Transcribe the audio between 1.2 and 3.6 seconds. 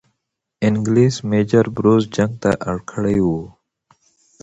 میجر بروز جنگ ته اړ کړی وو.